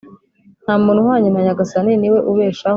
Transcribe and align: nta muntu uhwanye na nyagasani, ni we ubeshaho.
nta 0.63 0.73
muntu 0.83 0.99
uhwanye 1.01 1.29
na 1.31 1.41
nyagasani, 1.45 1.91
ni 1.97 2.09
we 2.13 2.19
ubeshaho. 2.31 2.69